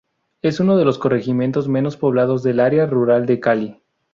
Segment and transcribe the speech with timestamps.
[0.41, 3.83] Es uno de los corregimientos menos poblados del área rural de Cali.